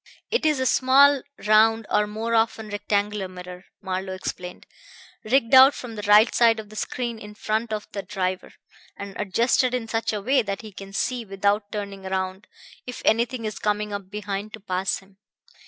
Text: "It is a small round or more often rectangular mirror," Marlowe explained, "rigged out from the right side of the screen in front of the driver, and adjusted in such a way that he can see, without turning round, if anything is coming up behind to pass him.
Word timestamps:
"It 0.31 0.47
is 0.47 0.59
a 0.59 0.65
small 0.65 1.21
round 1.47 1.85
or 1.91 2.07
more 2.07 2.33
often 2.33 2.69
rectangular 2.69 3.27
mirror," 3.27 3.65
Marlowe 3.83 4.15
explained, 4.15 4.65
"rigged 5.23 5.53
out 5.53 5.75
from 5.75 5.93
the 5.93 6.01
right 6.07 6.33
side 6.33 6.59
of 6.59 6.69
the 6.69 6.75
screen 6.75 7.19
in 7.19 7.35
front 7.35 7.71
of 7.71 7.87
the 7.91 8.01
driver, 8.01 8.53
and 8.97 9.13
adjusted 9.21 9.75
in 9.75 9.87
such 9.87 10.11
a 10.11 10.19
way 10.19 10.41
that 10.41 10.61
he 10.63 10.71
can 10.71 10.91
see, 10.91 11.23
without 11.23 11.71
turning 11.71 12.01
round, 12.01 12.47
if 12.87 13.03
anything 13.05 13.45
is 13.45 13.59
coming 13.59 13.93
up 13.93 14.09
behind 14.09 14.53
to 14.53 14.59
pass 14.59 14.97
him. 14.97 15.17